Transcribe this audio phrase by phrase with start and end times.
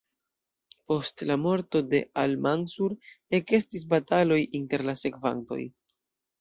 [0.91, 2.97] Post la morto de al-Mansur
[3.43, 5.63] ekestis bataloj inter la sekvantoj.